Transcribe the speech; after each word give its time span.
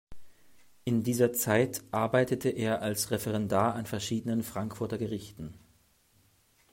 In 0.83 1.03
dieser 1.03 1.31
Zeit 1.31 1.83
arbeitete 1.91 2.49
er 2.49 2.81
als 2.81 3.11
Referendar 3.11 3.75
an 3.75 3.85
verschiedenen 3.85 4.41
Frankfurter 4.41 4.97
Gerichten. 4.97 5.53